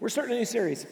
[0.00, 0.86] We're starting a new series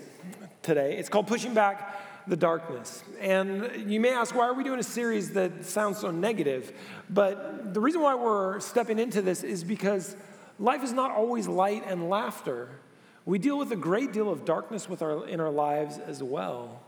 [0.62, 0.96] today.
[0.96, 3.04] It's called Pushing Back the Darkness.
[3.20, 6.72] And you may ask, why are we doing a series that sounds so negative?
[7.08, 10.16] But the reason why we're stepping into this is because
[10.58, 12.80] life is not always light and laughter.
[13.26, 16.80] We deal with a great deal of darkness with our, in our lives as well.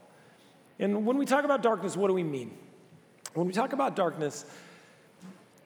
[0.81, 2.59] And when we talk about darkness, what do we mean?
[3.35, 4.45] When we talk about darkness,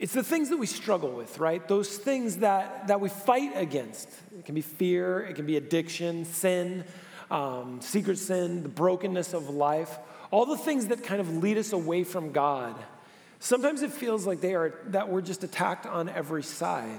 [0.03, 1.66] it's the things that we struggle with, right?
[1.69, 4.09] Those things that, that we fight against.
[4.37, 6.82] It can be fear, it can be addiction, sin,
[7.30, 9.96] um, secret sin, the brokenness of life,
[10.33, 12.74] all the things that kind of lead us away from God.
[13.38, 16.98] Sometimes it feels like they are that we're just attacked on every side.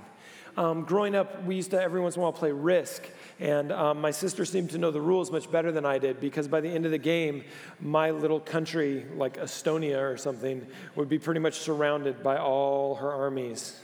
[0.56, 3.04] Um, growing up, we used to every once in a while play Risk,
[3.40, 6.48] and um, my sister seemed to know the rules much better than I did because
[6.48, 7.44] by the end of the game,
[7.80, 13.12] my little country, like Estonia or something, would be pretty much surrounded by all her
[13.12, 13.80] armies.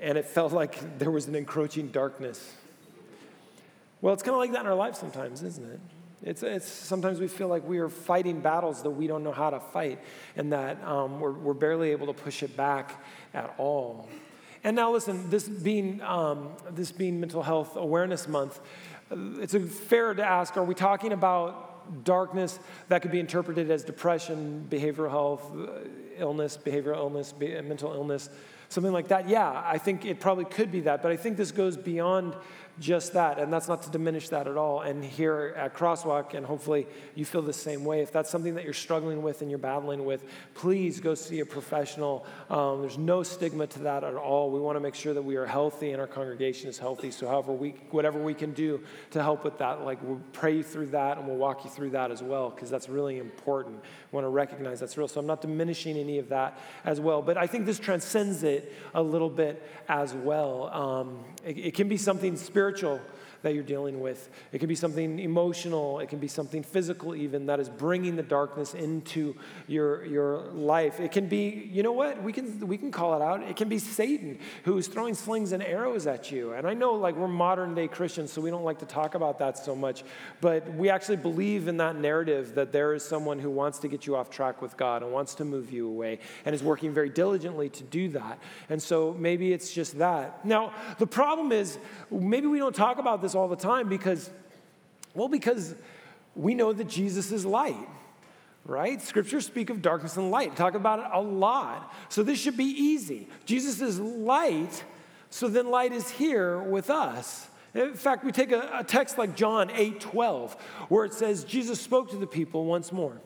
[0.00, 2.54] And it felt like there was an encroaching darkness.
[4.00, 5.80] Well, it's kind of like that in our life sometimes, isn't it?
[6.24, 9.50] It's, it's, sometimes we feel like we are fighting battles that we don't know how
[9.50, 10.00] to fight
[10.36, 13.00] and that um, we're, we're barely able to push it back
[13.34, 14.08] at all.
[14.64, 18.60] And now, listen, this being, um, this being Mental Health Awareness Month,
[19.10, 19.54] uh, it's
[19.86, 25.10] fair to ask are we talking about darkness that could be interpreted as depression, behavioral
[25.10, 28.28] health, uh, illness, behavioral illness, mental illness,
[28.68, 29.28] something like that?
[29.28, 32.34] Yeah, I think it probably could be that, but I think this goes beyond
[32.80, 34.82] just that, and that's not to diminish that at all.
[34.82, 38.00] And here at Crosswalk, and hopefully you feel the same way.
[38.00, 41.46] If that's something that you're struggling with and you're battling with, please go see a
[41.46, 42.24] professional.
[42.50, 44.50] Um, there's no stigma to that at all.
[44.50, 47.10] We want to make sure that we are healthy and our congregation is healthy.
[47.10, 50.86] So, however we, whatever we can do to help with that, like we'll pray through
[50.86, 53.76] that and we'll walk you through that as well, because that's really important.
[54.12, 55.08] We want to recognize that's real.
[55.08, 58.72] So, I'm not diminishing any of that as well, but I think this transcends it
[58.94, 60.68] a little bit as well.
[60.68, 63.00] Um, it, it can be something spiritual spiritual
[63.42, 64.28] that you're dealing with.
[64.52, 68.22] It can be something emotional, it can be something physical, even that is bringing the
[68.22, 69.36] darkness into
[69.66, 71.00] your, your life.
[71.00, 73.42] It can be, you know what, we can, we can call it out.
[73.42, 76.52] It can be Satan who's throwing slings and arrows at you.
[76.52, 79.38] And I know, like, we're modern day Christians, so we don't like to talk about
[79.38, 80.04] that so much,
[80.40, 84.06] but we actually believe in that narrative that there is someone who wants to get
[84.06, 87.08] you off track with God and wants to move you away and is working very
[87.08, 88.38] diligently to do that.
[88.68, 90.44] And so maybe it's just that.
[90.44, 91.78] Now, the problem is,
[92.10, 94.30] maybe we don't talk about this this all the time because,
[95.14, 95.74] well, because
[96.34, 97.88] we know that Jesus is light,
[98.64, 99.00] right?
[99.02, 101.92] Scriptures speak of darkness and light, talk about it a lot.
[102.08, 103.28] So this should be easy.
[103.44, 104.82] Jesus is light,
[105.30, 107.48] so then light is here with us.
[107.74, 110.54] In fact, we take a, a text like John 8 12,
[110.88, 113.20] where it says, Jesus spoke to the people once more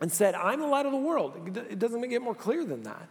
[0.00, 1.34] and said, I'm the light of the world.
[1.68, 3.08] It doesn't get more clear than that.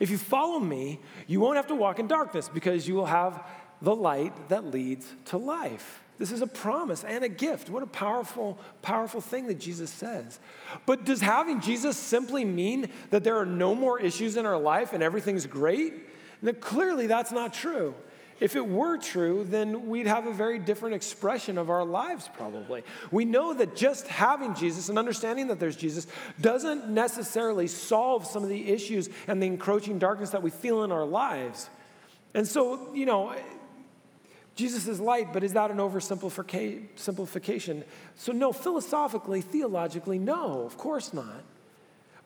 [0.00, 3.42] If you follow me, you won't have to walk in darkness because you will have
[3.82, 6.02] the light that leads to life.
[6.18, 7.68] This is a promise and a gift.
[7.68, 10.38] What a powerful, powerful thing that Jesus says.
[10.86, 14.94] But does having Jesus simply mean that there are no more issues in our life
[14.94, 15.94] and everything's great?
[16.40, 17.94] Now, clearly, that's not true.
[18.38, 22.82] If it were true, then we'd have a very different expression of our lives, probably.
[23.10, 26.06] We know that just having Jesus and understanding that there's Jesus
[26.40, 30.92] doesn't necessarily solve some of the issues and the encroaching darkness that we feel in
[30.92, 31.70] our lives.
[32.34, 33.34] And so, you know,
[34.56, 37.84] Jesus is light, but is that an oversimplification?
[38.16, 41.44] So, no, philosophically, theologically, no, of course not.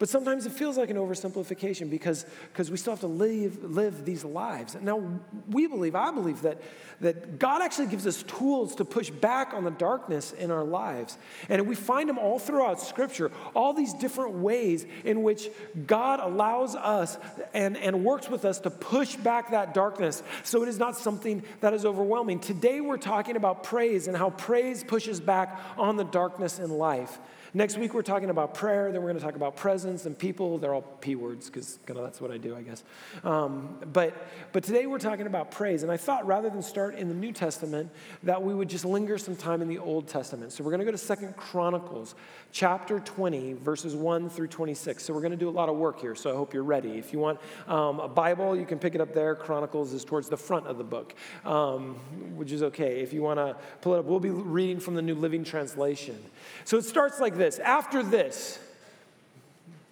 [0.00, 2.24] But sometimes it feels like an oversimplification because,
[2.70, 4.74] we still have to live, live these lives.
[4.80, 6.62] Now, we believe, I believe, that,
[7.02, 11.18] that God actually gives us tools to push back on the darkness in our lives.
[11.50, 15.50] And we find them all throughout Scripture, all these different ways in which
[15.86, 17.18] God allows us
[17.52, 21.42] and, and works with us to push back that darkness so it is not something
[21.60, 22.40] that is overwhelming.
[22.40, 27.18] Today, we're talking about praise and how praise pushes back on the darkness in life.
[27.52, 28.92] Next week, we're talking about prayer.
[28.92, 30.58] Then we're going to talk about presence and people.
[30.58, 32.84] They're all P words because that's what I do, I guess.
[33.24, 34.14] Um, but,
[34.52, 35.82] but today, we're talking about praise.
[35.82, 37.90] And I thought rather than start in the New Testament,
[38.22, 40.52] that we would just linger some time in the Old Testament.
[40.52, 42.14] So we're going to go to Second Chronicles
[42.52, 45.02] chapter 20, verses 1 through 26.
[45.02, 46.14] So we're going to do a lot of work here.
[46.14, 46.98] So I hope you're ready.
[46.98, 49.34] If you want um, a Bible, you can pick it up there.
[49.34, 51.14] Chronicles is towards the front of the book,
[51.44, 51.94] um,
[52.36, 53.00] which is okay.
[53.00, 56.16] If you want to pull it up, we'll be reading from the New Living Translation.
[56.64, 58.60] So it starts like this After this,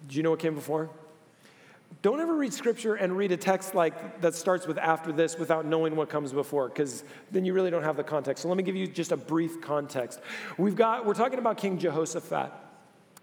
[0.07, 0.89] do you know what came before?
[2.01, 5.65] Don't ever read scripture and read a text like that starts with after this without
[5.65, 8.43] knowing what comes before, because then you really don't have the context.
[8.43, 10.21] So let me give you just a brief context.
[10.57, 12.53] We've got, we're talking about King Jehoshaphat.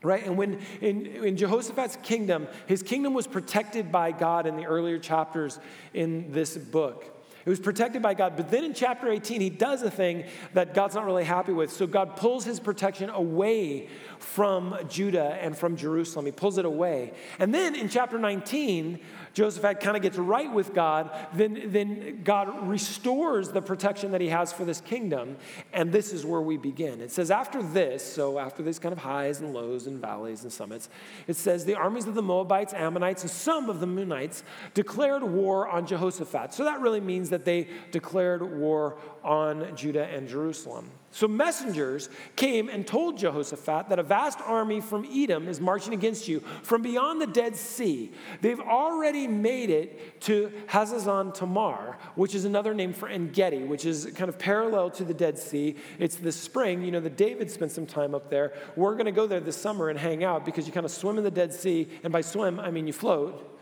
[0.02, 0.26] Right?
[0.26, 4.98] And when in, in Jehoshaphat's kingdom, his kingdom was protected by God in the earlier
[4.98, 5.58] chapters
[5.94, 7.15] in this book.
[7.46, 8.36] It was protected by God.
[8.36, 11.70] But then in chapter 18, he does a thing that God's not really happy with.
[11.70, 13.86] So God pulls his protection away
[14.18, 16.26] from Judah and from Jerusalem.
[16.26, 17.12] He pulls it away.
[17.38, 18.98] And then in chapter 19,
[19.34, 24.28] Jehoshaphat kind of gets right with God, then, then God restores the protection that he
[24.28, 25.36] has for this kingdom.
[25.72, 27.00] And this is where we begin.
[27.00, 30.50] It says, after this, so after these kind of highs and lows and valleys and
[30.50, 30.88] summits,
[31.28, 34.42] it says, the armies of the Moabites, Ammonites, and some of the Meunites
[34.74, 36.54] declared war on Jehoshaphat.
[36.54, 40.90] So that really means that they declared war on Judah and Jerusalem.
[41.16, 46.28] So messengers came and told Jehoshaphat that a vast army from Edom is marching against
[46.28, 48.12] you from beyond the Dead Sea.
[48.42, 54.12] They've already made it to Hazazon Tamar, which is another name for Engedi, which is
[54.14, 55.76] kind of parallel to the Dead Sea.
[55.98, 56.82] It's the spring.
[56.82, 58.52] You know, the David spent some time up there.
[58.76, 61.16] We're going to go there this summer and hang out because you kind of swim
[61.16, 63.58] in the Dead Sea, and by swim I mean you float,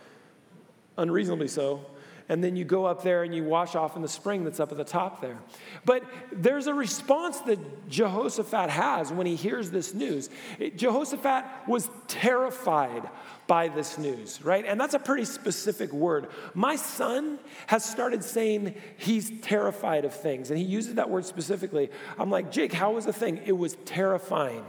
[0.98, 1.86] unreasonably so
[2.28, 4.72] and then you go up there and you wash off in the spring that's up
[4.72, 5.38] at the top there.
[5.84, 10.30] But there's a response that Jehoshaphat has when he hears this news.
[10.76, 13.08] Jehoshaphat was terrified
[13.46, 14.64] by this news, right?
[14.66, 16.28] And that's a pretty specific word.
[16.54, 21.90] My son has started saying he's terrified of things, and he uses that word specifically.
[22.18, 23.42] I'm like, Jake, how was the thing?
[23.44, 24.64] It was terrifying.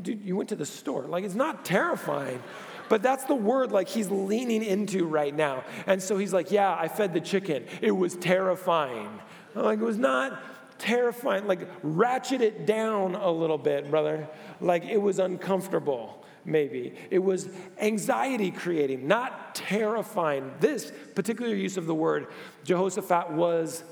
[0.00, 1.04] Dude, you went to the store.
[1.04, 2.42] Like, it's not terrifying.
[2.88, 5.64] But that's the word like he's leaning into right now.
[5.86, 7.64] And so he's like, Yeah, I fed the chicken.
[7.80, 9.20] It was terrifying.
[9.54, 10.40] I'm like, it was not
[10.78, 11.46] terrifying.
[11.46, 14.28] Like, ratchet it down a little bit, brother.
[14.60, 16.94] Like, it was uncomfortable, maybe.
[17.10, 17.48] It was
[17.80, 20.52] anxiety creating, not terrifying.
[20.60, 22.28] This particular use of the word,
[22.64, 23.82] Jehoshaphat was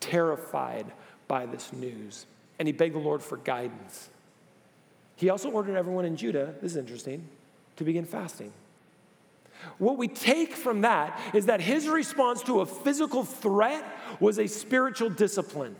[0.00, 0.86] terrified
[1.28, 2.26] by this news.
[2.58, 4.08] And he begged the Lord for guidance.
[5.16, 7.26] He also ordered everyone in Judah, this is interesting,
[7.76, 8.52] to begin fasting.
[9.78, 13.84] What we take from that is that his response to a physical threat
[14.20, 15.76] was a spiritual discipline.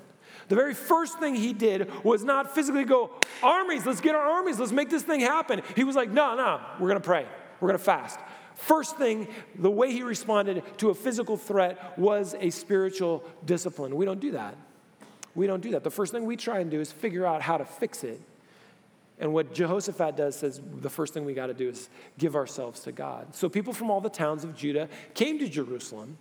[0.48, 3.10] The very first thing he did was not physically go,
[3.42, 5.62] armies, let's get our armies, let's make this thing happen.
[5.74, 7.26] He was like, no, no, we're gonna pray,
[7.60, 8.18] we're gonna fast.
[8.54, 13.94] First thing, the way he responded to a physical threat was a spiritual discipline.
[13.96, 14.56] We don't do that.
[15.34, 15.84] We don't do that.
[15.84, 18.20] The first thing we try and do is figure out how to fix it
[19.18, 22.80] and what Jehoshaphat does says the first thing we got to do is give ourselves
[22.80, 23.34] to God.
[23.34, 26.18] So people from all the towns of Judah came to Jerusalem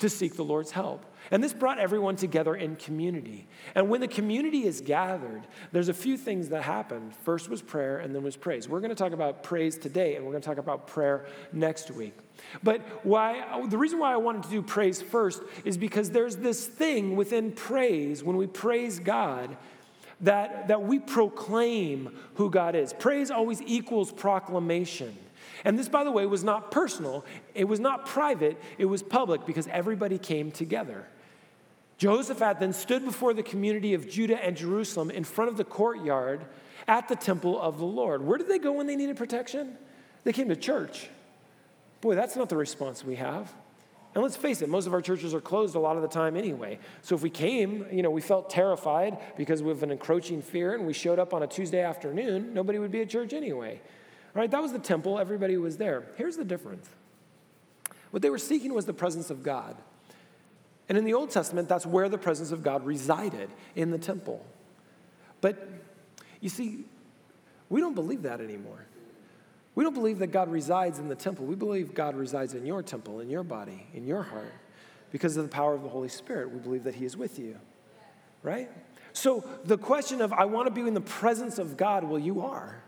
[0.00, 1.04] to seek the Lord's help.
[1.30, 3.46] And this brought everyone together in community.
[3.74, 7.14] And when the community is gathered, there's a few things that happened.
[7.14, 8.66] First was prayer, and then was praise.
[8.66, 11.90] We're going to talk about praise today, and we're going to talk about prayer next
[11.90, 12.14] week.
[12.62, 16.66] But why, the reason why I wanted to do praise first is because there's this
[16.66, 19.54] thing within praise, when we praise God,
[20.22, 22.92] that, that we proclaim who God is.
[22.92, 25.16] Praise always equals proclamation.
[25.64, 27.24] And this, by the way, was not personal,
[27.54, 31.06] it was not private, it was public because everybody came together.
[31.98, 36.46] Jehoshaphat then stood before the community of Judah and Jerusalem in front of the courtyard
[36.88, 38.22] at the temple of the Lord.
[38.22, 39.76] Where did they go when they needed protection?
[40.24, 41.10] They came to church.
[42.00, 43.52] Boy, that's not the response we have.
[44.14, 46.36] And let's face it, most of our churches are closed a lot of the time
[46.36, 46.80] anyway.
[47.02, 50.74] So if we came, you know, we felt terrified because we have an encroaching fear
[50.74, 53.80] and we showed up on a Tuesday afternoon, nobody would be at church anyway.
[54.34, 56.04] All right, That was the temple, everybody was there.
[56.16, 56.88] Here's the difference.
[58.10, 59.76] What they were seeking was the presence of God.
[60.88, 64.44] And in the Old Testament, that's where the presence of God resided, in the temple.
[65.40, 65.68] But
[66.40, 66.84] you see,
[67.68, 68.86] we don't believe that anymore.
[69.74, 71.46] We don't believe that God resides in the temple.
[71.46, 74.52] We believe God resides in your temple, in your body, in your heart.
[75.12, 77.56] Because of the power of the Holy Spirit, we believe that He is with you.
[78.42, 78.70] Right?
[79.12, 82.40] So the question of, I want to be in the presence of God, well, you
[82.40, 82.82] are.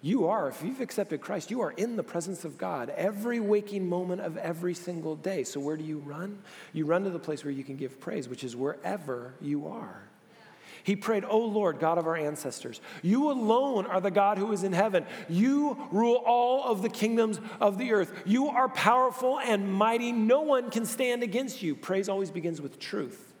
[0.00, 0.48] You are.
[0.48, 4.36] If you've accepted Christ, you are in the presence of God every waking moment of
[4.36, 5.42] every single day.
[5.42, 6.38] So where do you run?
[6.72, 10.07] You run to the place where you can give praise, which is wherever you are.
[10.88, 14.62] He prayed, O Lord, God of our ancestors, you alone are the God who is
[14.62, 15.04] in heaven.
[15.28, 18.10] You rule all of the kingdoms of the earth.
[18.24, 20.12] You are powerful and mighty.
[20.12, 21.74] No one can stand against you.
[21.74, 23.34] Praise always begins with truth.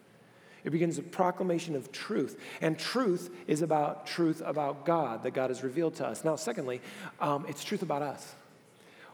[0.62, 2.38] It begins with proclamation of truth.
[2.60, 6.26] And truth is about truth about God that God has revealed to us.
[6.26, 6.82] Now, secondly,
[7.18, 8.34] um, it's truth about us.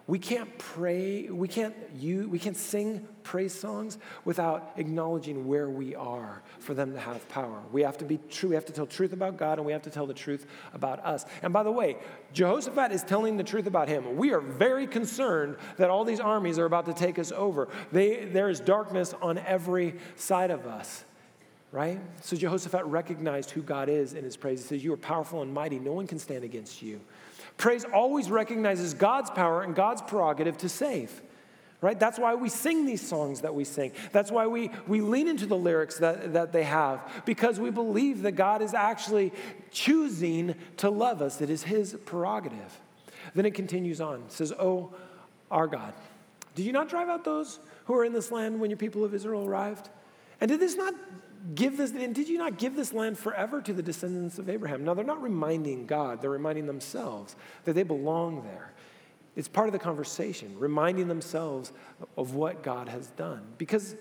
[0.07, 3.97] We can't pray, we can't, you, we can't sing praise songs
[4.27, 7.63] without acknowledging where we are for them to have power.
[7.73, 9.81] We have to be true, we have to tell truth about God and we have
[9.83, 11.25] to tell the truth about us.
[11.43, 11.97] And by the way,
[12.35, 14.17] Jehoshaphat is telling the truth about him.
[14.17, 17.69] We are very concerned that all these armies are about to take us over.
[17.91, 21.05] They, there is darkness on every side of us
[21.73, 22.01] right?
[22.21, 24.63] So Jehoshaphat recognized who God is in his praise.
[24.63, 25.81] He says, You are powerful and mighty.
[25.81, 27.01] No one can stand against you.
[27.57, 31.23] Praise always recognizes God's power and God's prerogative to save.
[31.81, 31.99] right?
[31.99, 33.93] That's why we sing these songs that we sing.
[34.13, 38.23] That's why we, we lean into the lyrics that, that they have, because we believe
[38.23, 39.33] that God is actually
[39.71, 41.41] choosing to love us.
[41.41, 42.81] It is His prerogative.
[43.35, 44.23] Then it continues on.
[44.23, 44.95] It says, Oh,
[45.51, 45.93] our God,
[46.55, 49.15] did you not drive out those who are in this land when your people of
[49.15, 49.89] Israel arrived?
[50.41, 50.95] And did this not
[51.55, 54.85] give this, and did you not give this land forever to the descendants of Abraham?
[54.85, 58.73] Now, they're not reminding God, they're reminding themselves that they belong there.
[59.37, 61.73] It's part of the conversation, reminding themselves
[62.17, 63.43] of what God has done.
[63.59, 63.97] Because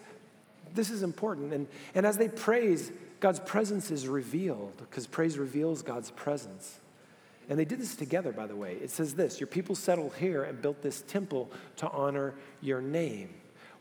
[0.73, 1.53] this is important.
[1.53, 6.79] And, and as they praise, God's presence is revealed, because praise reveals God's presence.
[7.49, 8.73] And they did this together, by the way.
[8.75, 13.29] It says this Your people settled here and built this temple to honor your name.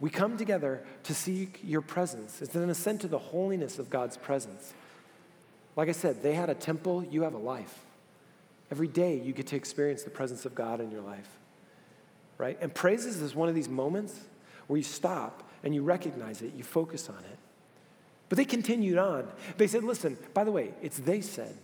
[0.02, 2.42] We come together to seek your presence.
[2.42, 4.74] It's an ascent to the holiness of God's presence.
[5.76, 7.78] Like I said, they had a temple, you have a life.
[8.72, 11.28] Every day you get to experience the presence of God in your life.
[12.36, 12.58] Right?
[12.60, 14.18] And praises is one of these moments
[14.66, 17.38] where you stop and you recognize it, you focus on it.
[18.28, 19.30] But they continued on.
[19.56, 21.56] They said, listen, by the way, it's they said.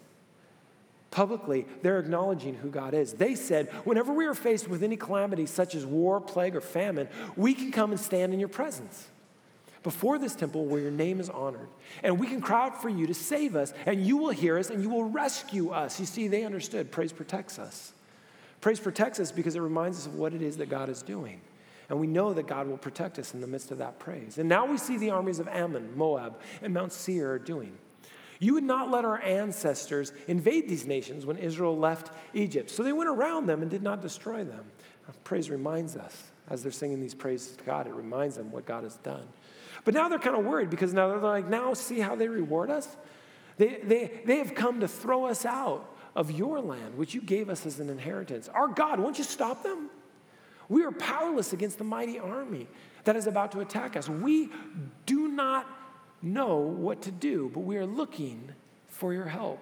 [1.11, 3.15] Publicly, they're acknowledging who God is.
[3.15, 7.09] They said, whenever we are faced with any calamity, such as war, plague, or famine,
[7.37, 9.09] we can come and stand in your presence
[9.83, 11.69] before this temple where your name is honored.
[12.03, 14.69] And we can cry out for you to save us, and you will hear us,
[14.69, 15.99] and you will rescue us.
[15.99, 17.93] You see, they understood praise protects us.
[18.61, 21.41] Praise protects us because it reminds us of what it is that God is doing.
[21.89, 24.37] And we know that God will protect us in the midst of that praise.
[24.37, 27.79] And now we see the armies of Ammon, Moab, and Mount Seir are doing.
[28.39, 32.71] You would not let our ancestors invade these nations when Israel left Egypt.
[32.71, 34.65] So they went around them and did not destroy them.
[35.25, 38.85] Praise reminds us, as they're singing these praises to God, it reminds them what God
[38.85, 39.27] has done.
[39.85, 42.71] But now they're kind of worried because now they're like, now see how they reward
[42.71, 42.97] us?
[43.57, 47.49] They, they, they have come to throw us out of your land, which you gave
[47.49, 48.49] us as an inheritance.
[48.49, 49.91] Our God, won't you stop them?
[50.69, 52.67] We are powerless against the mighty army
[53.05, 54.09] that is about to attack us.
[54.09, 54.51] We
[55.07, 55.67] do not
[56.23, 58.53] know what to do, but we are looking
[58.89, 59.61] for your help.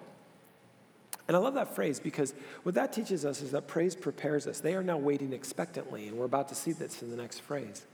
[1.29, 4.61] And I love that phrase because what that teaches us is that praise prepares us.
[4.61, 7.85] They are now waiting expectantly, and we're about to see this in the next phrase.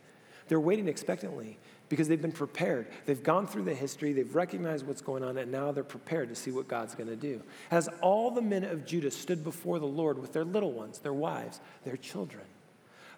[0.48, 2.88] They're waiting expectantly because they've been prepared.
[3.06, 6.34] They've gone through the history, they've recognized what's going on, and now they're prepared to
[6.34, 7.42] see what God's going to do.
[7.70, 11.12] As all the men of Judah stood before the Lord with their little ones, their
[11.12, 12.44] wives, their children,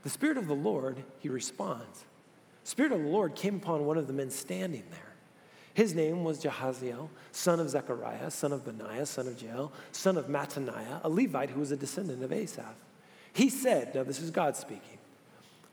[0.03, 2.05] the Spirit of the Lord, he responds.
[2.63, 5.13] Spirit of the Lord came upon one of the men standing there.
[5.75, 10.26] His name was Jahaziel, son of Zechariah, son of Benaiah, son of Jeiel, son of
[10.26, 12.76] Mattaniah, a Levite who was a descendant of Asaph.
[13.33, 14.99] He said, now this is God speaking,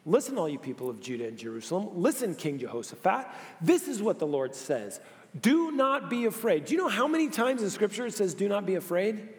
[0.05, 1.89] Listen, all you people of Judah and Jerusalem.
[1.93, 3.27] Listen, King Jehoshaphat.
[3.61, 4.99] This is what the Lord says
[5.39, 6.65] Do not be afraid.
[6.65, 9.29] Do you know how many times in Scripture it says, Do not be afraid?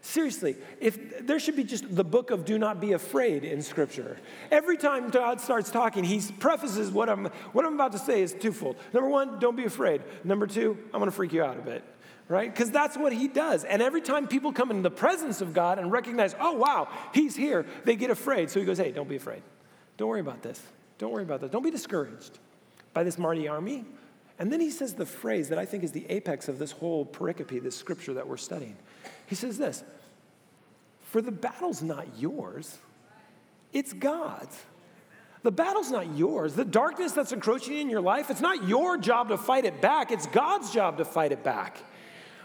[0.00, 4.16] Seriously, if there should be just the book of do not be afraid in scripture.
[4.50, 8.32] Every time God starts talking, he prefaces what I'm what I'm about to say is
[8.32, 8.76] twofold.
[8.92, 10.02] Number 1, don't be afraid.
[10.24, 11.84] Number 2, I'm going to freak you out a bit.
[12.28, 12.54] Right?
[12.54, 13.64] Cuz that's what he does.
[13.64, 17.34] And every time people come in the presence of God and recognize, "Oh, wow, he's
[17.34, 18.50] here." They get afraid.
[18.50, 19.42] So he goes, "Hey, don't be afraid.
[19.96, 20.62] Don't worry about this.
[20.98, 21.50] Don't worry about this.
[21.50, 22.38] Don't be discouraged
[22.92, 23.86] by this mighty army."
[24.38, 27.04] And then he says the phrase that I think is the apex of this whole
[27.04, 28.76] pericope, this scripture that we're studying.
[29.26, 29.82] He says this
[31.02, 32.78] For the battle's not yours,
[33.72, 34.56] it's God's.
[35.44, 36.54] The battle's not yours.
[36.54, 40.10] The darkness that's encroaching in your life, it's not your job to fight it back,
[40.10, 41.78] it's God's job to fight it back.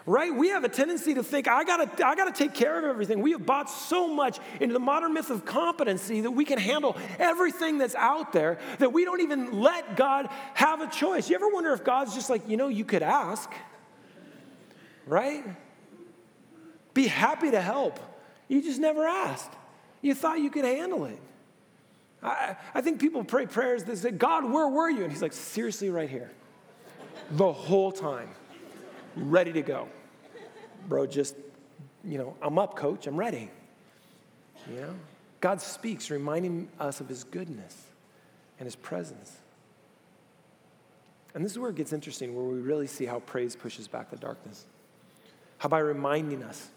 [0.06, 0.36] Right?
[0.36, 3.22] We have a tendency to think, I gotta, I gotta take care of everything.
[3.22, 6.98] We have bought so much into the modern myth of competency that we can handle
[7.20, 11.30] everything that's out there that we don't even let God have a choice.
[11.30, 13.50] You ever wonder if God's just like, you know, you could ask,
[15.06, 15.46] right?
[16.94, 17.98] Be happy to help.
[18.50, 19.52] You just never asked.
[20.02, 21.20] You thought you could handle it.
[22.22, 25.04] I, I think people pray prayers that say, God, where were you?
[25.04, 26.32] And he's like, seriously, right here.
[27.32, 28.30] The whole time.
[29.16, 29.88] Ready to go.
[30.88, 31.36] Bro, just,
[32.04, 33.08] you know, I'm up, coach.
[33.08, 33.50] I'm ready.
[34.70, 34.96] You know?
[35.40, 37.84] God speaks, reminding us of his goodness
[38.60, 39.38] and his presence.
[41.36, 44.10] And this is where it gets interesting, where we really see how praise pushes back
[44.10, 44.66] the darkness.
[45.58, 46.70] How by reminding us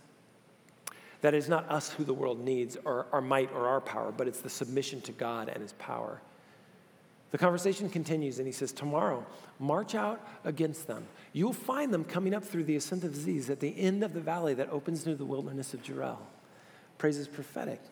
[1.20, 4.28] that it's not us who the world needs, or our might or our power, but
[4.28, 6.20] it's the submission to God and His power.
[7.36, 9.26] The conversation continues, and he says, Tomorrow,
[9.58, 11.06] march out against them.
[11.34, 14.22] You'll find them coming up through the ascent of Ziz at the end of the
[14.22, 16.16] valley that opens into the wilderness of Jeruel.
[16.96, 17.82] Praise is prophetic,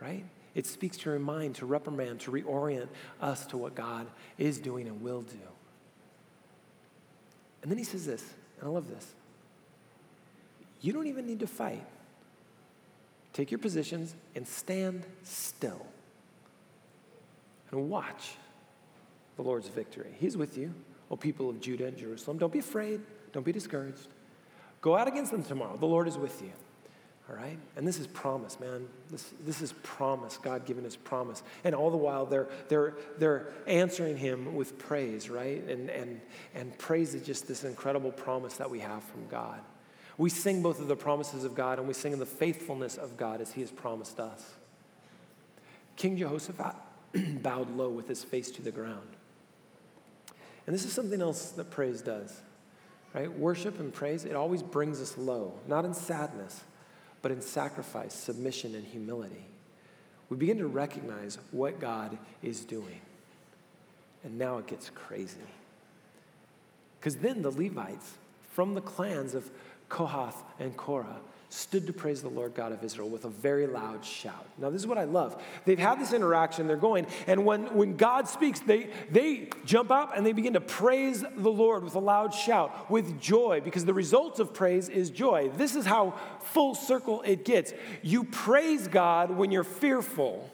[0.00, 0.24] right?
[0.54, 2.86] It speaks to remind, to reprimand, to reorient
[3.20, 4.06] us to what God
[4.38, 5.40] is doing and will do.
[7.62, 8.22] And then he says this,
[8.60, 9.12] and I love this.
[10.80, 11.84] You don't even need to fight.
[13.32, 15.84] Take your positions and stand still.
[17.72, 18.36] and watch
[19.36, 20.14] the Lord's victory.
[20.18, 20.74] He's with you,
[21.10, 22.38] O people of Judah and Jerusalem.
[22.38, 23.00] Don't be afraid,
[23.32, 24.08] don't be discouraged.
[24.80, 25.76] Go out against them tomorrow.
[25.76, 26.52] The Lord is with you.
[27.30, 27.56] All right?
[27.76, 28.88] And this is promise, man.
[29.10, 31.42] This, this is promise, God giving us promise.
[31.62, 35.62] And all the while, they're, they're, they're answering Him with praise, right?
[35.68, 36.20] And, and,
[36.54, 39.60] and praise is just this incredible promise that we have from God.
[40.18, 43.16] We sing both of the promises of God and we sing in the faithfulness of
[43.16, 44.44] God as He has promised us.
[45.96, 46.74] King Jehoshaphat
[47.42, 49.08] bowed low with his face to the ground.
[50.66, 52.40] And this is something else that praise does,
[53.14, 53.30] right?
[53.30, 56.62] Worship and praise, it always brings us low, not in sadness,
[57.20, 59.46] but in sacrifice, submission, and humility.
[60.28, 63.00] We begin to recognize what God is doing.
[64.24, 65.36] And now it gets crazy.
[66.98, 68.14] Because then the Levites
[68.52, 69.50] from the clans of
[69.92, 71.20] Kohath and Korah
[71.50, 74.46] stood to praise the Lord God of Israel with a very loud shout.
[74.56, 75.40] Now, this is what I love.
[75.66, 80.16] They've had this interaction, they're going, and when, when God speaks, they, they jump up
[80.16, 83.92] and they begin to praise the Lord with a loud shout, with joy, because the
[83.92, 85.50] result of praise is joy.
[85.58, 87.74] This is how full circle it gets.
[88.00, 90.50] You praise God when you're fearful.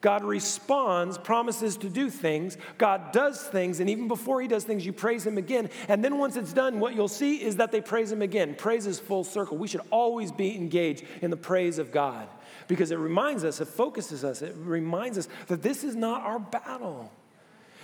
[0.00, 2.56] God responds, promises to do things.
[2.78, 5.68] God does things, and even before He does things, you praise Him again.
[5.88, 8.54] And then once it's done, what you'll see is that they praise Him again.
[8.54, 9.58] Praise is full circle.
[9.58, 12.28] We should always be engaged in the praise of God
[12.66, 16.38] because it reminds us, it focuses us, it reminds us that this is not our
[16.38, 17.12] battle.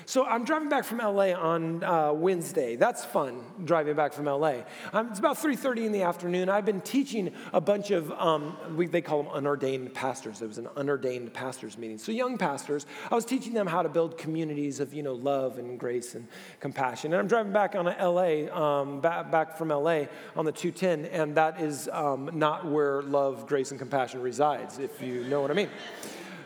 [0.08, 2.76] So I'm driving back from LA on uh, Wednesday.
[2.76, 4.58] That's fun, driving back from LA.
[4.92, 6.48] Um, it's about 3.30 in the afternoon.
[6.48, 10.42] I've been teaching a bunch of, um, we, they call them unordained pastors.
[10.42, 11.98] It was an unordained pastors meeting.
[11.98, 15.58] So young pastors, I was teaching them how to build communities of, you know, love
[15.58, 16.28] and grace and
[16.60, 17.12] compassion.
[17.12, 20.04] And I'm driving back on LA, um, back, back from LA
[20.36, 25.02] on the 210, and that is um, not where love, grace, and compassion resides, if
[25.02, 25.70] you know what I mean.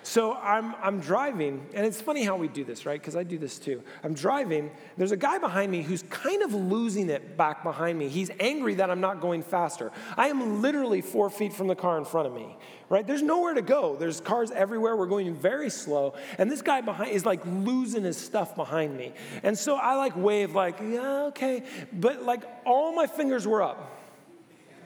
[0.02, 2.99] So I'm, I'm driving, and it's funny how we do this, right?
[2.99, 3.83] Because I do this too.
[4.02, 8.09] I'm driving, there's a guy behind me who's kind of losing it back behind me.
[8.09, 9.92] He's angry that I'm not going faster.
[10.16, 12.56] I am literally four feet from the car in front of me,
[12.89, 13.06] right?
[13.06, 13.95] There's nowhere to go.
[13.97, 14.97] There's cars everywhere.
[14.97, 16.15] We're going very slow.
[16.39, 19.13] And this guy behind is like losing his stuff behind me.
[19.43, 21.63] And so I like wave, like, yeah, okay.
[21.93, 24.00] But like all my fingers were up,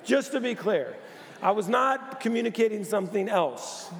[0.04, 0.96] just to be clear.
[1.40, 3.90] I was not communicating something else.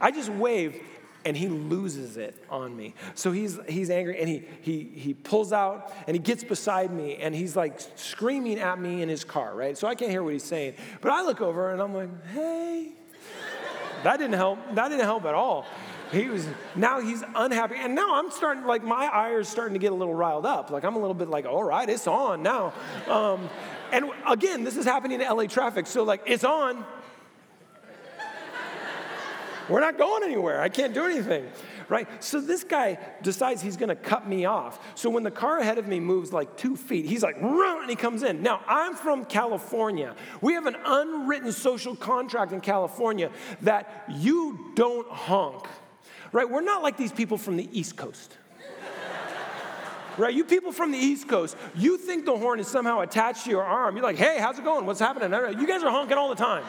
[0.00, 0.80] I just wave
[1.24, 2.94] and he loses it on me.
[3.14, 7.16] So he's, he's angry and he, he, he pulls out and he gets beside me
[7.16, 9.76] and he's like screaming at me in his car, right?
[9.76, 10.74] So I can't hear what he's saying.
[11.00, 12.92] But I look over and I'm like, hey.
[14.02, 14.58] that didn't help.
[14.74, 15.66] That didn't help at all.
[16.12, 17.76] He was, now he's unhappy.
[17.78, 20.70] And now I'm starting, like, my eye is starting to get a little riled up.
[20.70, 22.72] Like, I'm a little bit like, all right, it's on now.
[23.06, 23.48] Um,
[23.92, 25.86] and again, this is happening in LA traffic.
[25.86, 26.84] So, like, it's on.
[29.70, 30.60] We're not going anywhere.
[30.60, 31.46] I can't do anything.
[31.88, 32.08] Right?
[32.22, 34.78] So this guy decides he's going to cut me off.
[34.94, 37.96] So when the car ahead of me moves like two feet, he's like, and he
[37.96, 38.42] comes in.
[38.42, 40.14] Now, I'm from California.
[40.40, 43.30] We have an unwritten social contract in California
[43.62, 45.66] that you don't honk.
[46.32, 46.48] Right?
[46.48, 48.36] We're not like these people from the East Coast
[50.20, 50.34] right?
[50.34, 53.62] You people from the East Coast, you think the horn is somehow attached to your
[53.62, 53.96] arm.
[53.96, 54.86] You're like, hey, how's it going?
[54.86, 55.30] What's happening?
[55.58, 56.64] You guys are honking all the time.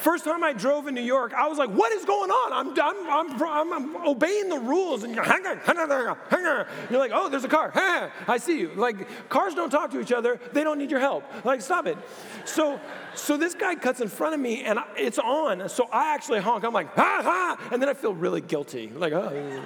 [0.00, 2.52] First time I drove in New York, I was like, what is going on?
[2.54, 5.04] I'm, I'm, I'm, I'm obeying the rules.
[5.04, 7.70] And you're like, oh, there's a car.
[8.26, 8.70] I see you.
[8.76, 10.40] Like, cars don't talk to each other.
[10.54, 11.24] They don't need your help.
[11.44, 11.98] Like, stop it.
[12.46, 12.80] So,
[13.14, 15.68] so this guy cuts in front of me and it's on.
[15.68, 16.64] So I actually honk.
[16.64, 17.68] I'm like, ha ha.
[17.70, 18.88] And then I feel really guilty.
[18.88, 19.62] Like, oh.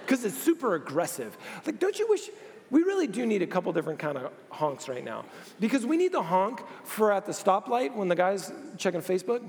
[0.00, 1.36] Because it's super aggressive.
[1.66, 2.30] Like, don't you wish
[2.70, 5.24] we really do need a couple different kind of honks right now.
[5.60, 9.46] Because we need the honk for at the stoplight when the guy's checking facebook.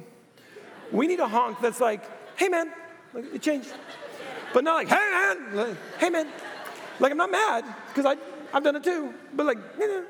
[0.91, 2.03] We need a honk that's like
[2.37, 2.71] hey man
[3.13, 3.73] like, it changed.
[4.53, 6.27] But not like hey man like, hey man.
[6.99, 8.15] Like i'm not mad because i
[8.53, 9.13] i've done it too.
[9.33, 9.57] But like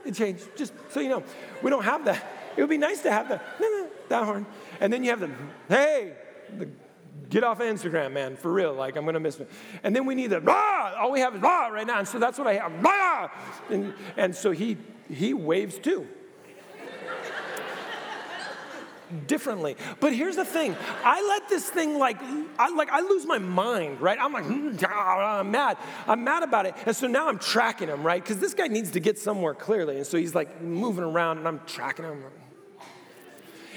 [0.05, 0.55] it changed.
[0.55, 1.23] Just so you know
[1.61, 2.25] we don't have that.
[2.55, 3.43] It would be nice to have that
[4.09, 4.45] that horn.
[4.79, 5.29] And then you have the
[5.69, 6.13] hey
[6.57, 6.67] the
[7.29, 8.73] get off Instagram, man, for real.
[8.73, 9.49] Like, I'm going to miss it.
[9.83, 10.93] And then we need the blah.
[10.97, 11.99] All we have is blah right now.
[11.99, 12.81] And so that's what I have.
[12.81, 13.29] Blah.
[13.69, 14.77] And, and so he,
[15.09, 16.07] he waves too.
[19.25, 19.75] differently.
[19.99, 20.75] But here's the thing.
[21.03, 22.17] I let this thing like
[22.59, 24.17] I like I lose my mind, right?
[24.19, 25.77] I'm like mm, I'm mad.
[26.07, 26.75] I'm mad about it.
[26.85, 28.23] And so now I'm tracking him, right?
[28.23, 29.97] Cuz this guy needs to get somewhere clearly.
[29.97, 32.23] And so he's like moving around and I'm tracking him.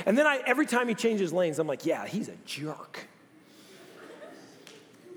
[0.06, 3.09] And then I every time he changes lanes, I'm like, "Yeah, he's a jerk."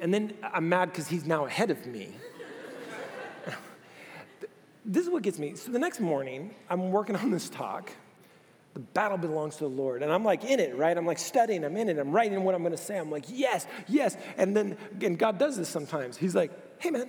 [0.04, 2.10] And then I'm mad because he's now ahead of me.
[4.86, 5.56] this is what gets me.
[5.56, 7.90] So the next morning, I'm working on this talk.
[8.74, 10.04] The battle belongs to the Lord.
[10.04, 10.98] And I'm like in it, right?
[10.98, 13.00] I'm like studying, I'm in it, I'm writing what I'm gonna say.
[13.00, 14.18] I'm like, yes, yes.
[14.38, 16.18] And then, and God does this sometimes.
[16.18, 17.08] He's like, hey man,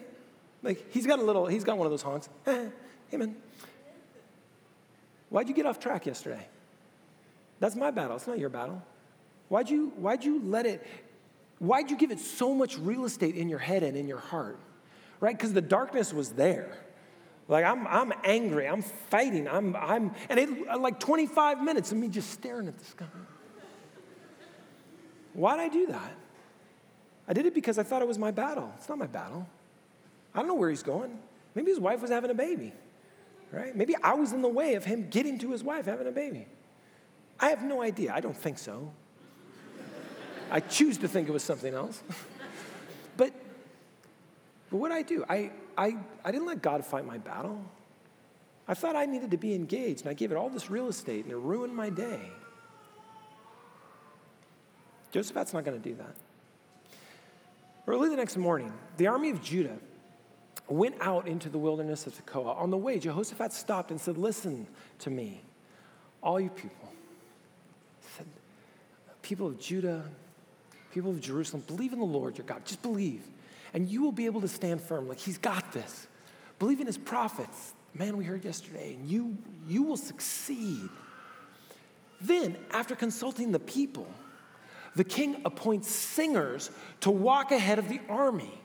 [0.62, 2.28] like he's got a little, he's got one of those honks.
[2.44, 3.34] hey man,
[5.30, 6.46] why'd you get off track yesterday?
[7.58, 8.80] That's my battle, it's not your battle.
[9.48, 10.86] Why'd you, why'd you let it,
[11.66, 14.58] why'd you give it so much real estate in your head and in your heart?
[15.20, 15.36] Right?
[15.36, 16.76] Because the darkness was there.
[17.48, 21.98] Like I'm, I'm angry, I'm fighting, I'm, I'm, and it uh, like 25 minutes of
[21.98, 23.04] me just staring at the sky.
[25.34, 26.12] Why'd I do that?
[27.28, 28.72] I did it because I thought it was my battle.
[28.78, 29.46] It's not my battle.
[30.34, 31.18] I don't know where he's going.
[31.54, 32.72] Maybe his wife was having a baby,
[33.52, 33.76] right?
[33.76, 36.46] Maybe I was in the way of him getting to his wife having a baby.
[37.38, 38.12] I have no idea.
[38.14, 38.92] I don't think so.
[40.54, 42.00] I choose to think it was something else.
[43.16, 43.32] but,
[44.70, 47.60] but what I do, I, I, I didn't let God fight my battle.
[48.68, 51.24] I thought I needed to be engaged, and I gave it all this real estate,
[51.24, 52.20] and it ruined my day.
[55.10, 56.14] Jehoshaphat's not going to do that.
[57.88, 59.76] Early the next morning, the army of Judah
[60.68, 62.56] went out into the wilderness of Tekoa.
[62.56, 64.68] On the way, Jehoshaphat stopped and said, Listen
[65.00, 65.40] to me,
[66.22, 66.92] all you people.
[68.16, 68.26] Said,
[69.20, 70.04] People of Judah,
[70.94, 72.64] people of Jerusalem, believe in the Lord your God.
[72.64, 73.22] Just believe
[73.74, 75.08] and you will be able to stand firm.
[75.08, 76.06] Like, He's got this.
[76.58, 77.74] Believe in His prophets.
[77.92, 79.36] Man, we heard yesterday, and you,
[79.68, 80.88] you will succeed.
[82.20, 84.06] Then, after consulting the people,
[84.96, 88.60] the king appoints singers to walk ahead of the army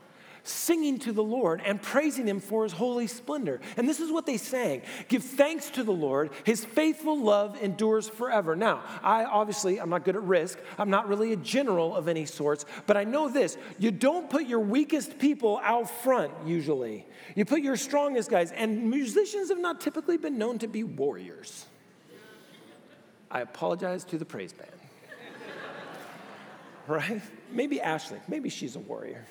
[0.49, 3.61] singing to the Lord and praising Him for His holy splendor.
[3.77, 8.09] And this is what they sang Give thanks to the Lord, His faithful love endures
[8.09, 8.55] forever.
[8.55, 10.59] Now, I obviously, I'm not good at risk.
[10.77, 14.45] I'm not really a general of any sorts, but I know this you don't put
[14.45, 18.51] your weakest people out front usually, you put your strongest guys.
[18.51, 21.65] And musicians have not typically been known to be warriors.
[23.31, 24.71] I apologize to the praise band.
[26.87, 27.21] right?
[27.51, 29.25] Maybe Ashley, maybe she's a warrior.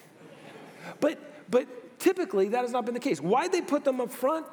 [1.00, 1.18] But,
[1.50, 3.20] but typically, that has not been the case.
[3.20, 4.46] Why they put them up front?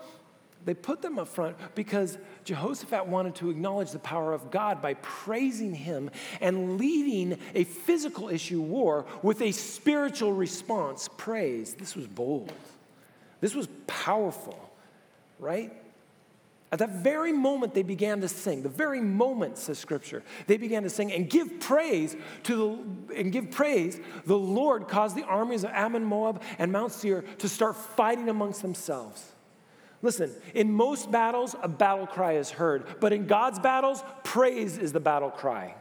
[0.65, 4.95] They put them up front because Jehoshaphat wanted to acknowledge the power of God by
[4.95, 6.09] praising him
[6.41, 11.75] and leading a physical issue war with a spiritual response praise.
[11.75, 12.51] This was bold.
[13.41, 14.71] This was powerful,
[15.37, 15.71] right?
[16.71, 18.63] At that very moment, they began to sing.
[18.63, 22.55] The very moment, says Scripture, they began to sing and give praise to
[23.07, 23.99] the and give praise.
[24.25, 28.61] The Lord caused the armies of Ammon, Moab, and Mount Seir to start fighting amongst
[28.61, 29.31] themselves.
[30.01, 34.91] Listen, in most battles, a battle cry is heard, but in God's battles, praise is
[34.91, 35.75] the battle cry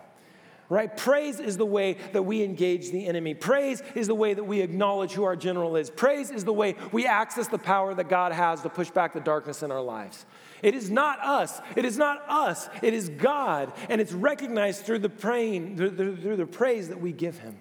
[0.74, 0.96] right?
[0.96, 3.32] Praise is the way that we engage the enemy.
[3.32, 5.88] Praise is the way that we acknowledge who our general is.
[5.88, 9.20] Praise is the way we access the power that God has to push back the
[9.20, 10.26] darkness in our lives.
[10.62, 11.60] It is not us.
[11.76, 12.68] It is not us.
[12.82, 13.72] It is God.
[13.88, 17.56] And it's recognized through the praying, through, the praise that we give him.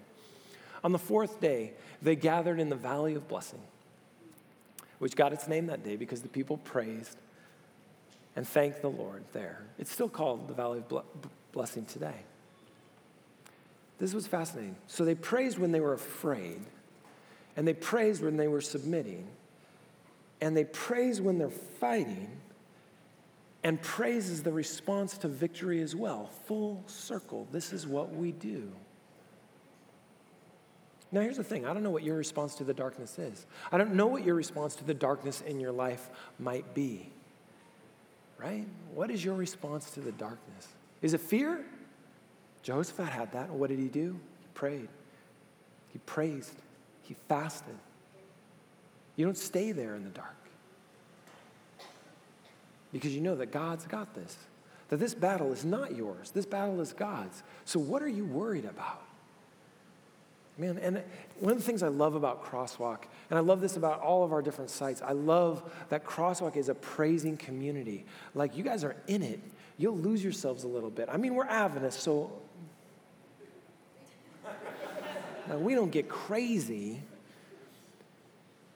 [0.83, 3.61] On the fourth day, they gathered in the valley of blessing,
[4.97, 7.15] which got its name that day because the people praised
[8.35, 9.61] and thanked the Lord there.
[9.77, 11.03] It's still called the valley of
[11.51, 12.15] blessing today.
[14.03, 14.75] This was fascinating.
[14.87, 16.59] So they praised when they were afraid,
[17.55, 19.29] and they praised when they were submitting,
[20.41, 22.29] and they praised when they're fighting,
[23.63, 26.29] and praise is the response to victory as well.
[26.47, 27.47] Full circle.
[27.53, 28.73] This is what we do.
[31.13, 33.45] Now, here's the thing I don't know what your response to the darkness is.
[33.71, 37.09] I don't know what your response to the darkness in your life might be.
[38.37, 38.67] Right?
[38.93, 40.67] What is your response to the darkness?
[41.01, 41.63] Is it fear?
[42.63, 43.49] Jehoshaphat had that.
[43.49, 44.19] What did he do?
[44.39, 44.87] He prayed.
[45.91, 46.55] He praised.
[47.03, 47.75] He fasted.
[49.15, 50.35] You don't stay there in the dark
[52.91, 54.37] because you know that God's got this,
[54.89, 57.43] that this battle is not yours, this battle is God's.
[57.65, 59.01] So, what are you worried about?
[60.57, 61.01] Man, and
[61.39, 62.99] one of the things I love about Crosswalk,
[63.31, 66.69] and I love this about all of our different sites, I love that Crosswalk is
[66.69, 68.05] a praising community.
[68.35, 69.39] Like, you guys are in it,
[69.79, 71.09] you'll lose yourselves a little bit.
[71.11, 72.31] I mean, we're Adventists, so
[75.47, 77.01] now, we don't get crazy,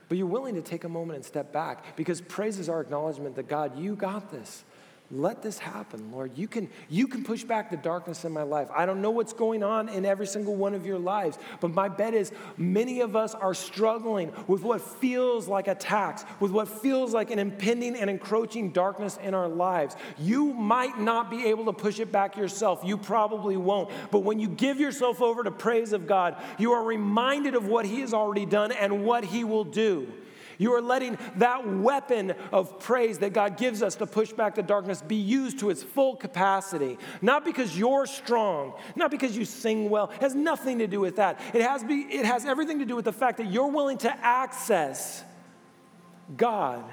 [0.10, 3.36] but you're willing to take a moment and step back because praise is our acknowledgement
[3.36, 4.63] that God, you got this.
[5.10, 6.38] Let this happen, Lord.
[6.38, 8.67] You can, you can push back the darkness in my life.
[8.76, 11.88] I don't know what's going on in every single one of your lives, but my
[11.88, 17.13] bet is many of us are struggling with what feels like attacks, with what feels
[17.13, 19.96] like an impending and encroaching darkness in our lives.
[20.17, 22.82] You might not be able to push it back yourself.
[22.84, 23.89] You probably won't.
[24.12, 27.86] But when you give yourself over to praise of God, you are reminded of what
[27.86, 30.12] He has already done and what He will do.
[30.58, 34.63] You are letting that weapon of praise that God gives us to push back the
[34.63, 36.98] darkness be used to its full capacity.
[37.22, 40.10] Not because you're strong, not because you sing well.
[40.10, 41.39] It has nothing to do with that.
[41.54, 44.26] It has, be, it has everything to do with the fact that you're willing to
[44.26, 45.24] access
[46.36, 46.84] God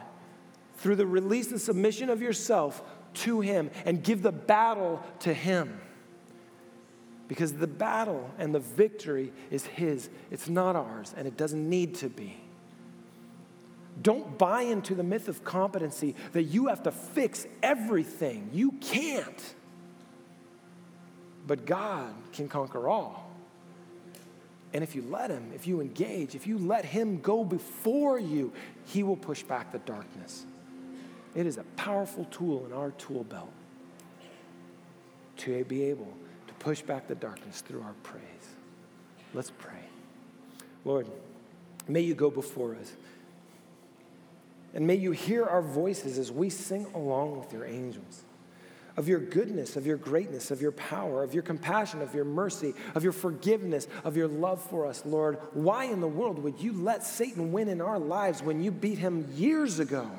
[0.77, 2.83] through the release and submission of yourself
[3.15, 5.81] to Him and give the battle to Him.
[7.27, 11.95] Because the battle and the victory is His, it's not ours, and it doesn't need
[11.97, 12.44] to be.
[14.03, 18.51] Don't buy into the myth of competency that you have to fix everything.
[18.53, 19.55] You can't.
[21.47, 23.31] But God can conquer all.
[24.73, 28.53] And if you let Him, if you engage, if you let Him go before you,
[28.87, 30.45] He will push back the darkness.
[31.35, 33.53] It is a powerful tool in our tool belt
[35.39, 36.13] to be able
[36.47, 38.23] to push back the darkness through our praise.
[39.33, 39.73] Let's pray.
[40.85, 41.07] Lord,
[41.89, 42.93] may you go before us.
[44.75, 48.25] And may you hear our voices as we sing along with your angels
[48.97, 52.75] of your goodness, of your greatness, of your power, of your compassion, of your mercy,
[52.95, 55.39] of your forgiveness, of your love for us, Lord.
[55.53, 58.99] Why in the world would you let Satan win in our lives when you beat
[58.99, 60.11] him years ago?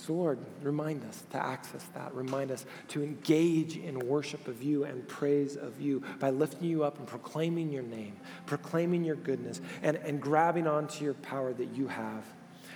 [0.00, 2.14] So, Lord, remind us to access that.
[2.14, 6.84] Remind us to engage in worship of you and praise of you by lifting you
[6.84, 11.76] up and proclaiming your name, proclaiming your goodness, and, and grabbing onto your power that
[11.76, 12.24] you have.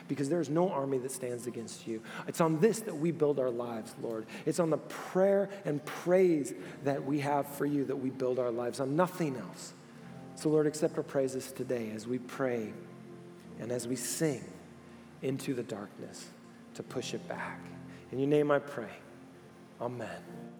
[0.06, 2.02] Because there is no army that stands against you.
[2.28, 4.26] It's on this that we build our lives, Lord.
[4.44, 8.50] It's on the prayer and praise that we have for you that we build our
[8.50, 9.72] lives, on nothing else.
[10.34, 12.74] So, Lord, accept our praises today as we pray
[13.58, 14.44] and as we sing
[15.22, 16.26] into the darkness
[16.74, 17.60] to push it back.
[18.12, 18.90] In your name I pray.
[19.80, 20.53] Amen.